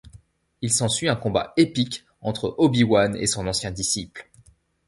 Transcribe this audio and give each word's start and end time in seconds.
Il 0.63 0.73
s'ensuit 0.73 1.09
un 1.09 1.15
combat 1.15 1.53
épique 1.57 2.05
entre 2.21 2.55
Obi-Wan 2.57 3.15
et 3.15 3.27
son 3.27 3.45
ancien 3.45 3.69
disciple. 3.69 4.31